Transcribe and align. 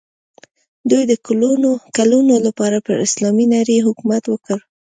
دوی 0.89 1.03
د 1.11 1.13
کلونو 1.99 2.35
لپاره 2.47 2.77
پر 2.85 2.95
اسلامي 3.05 3.45
نړۍ 3.55 3.77
حکومت 3.87 4.23
وکړ. 4.27 4.57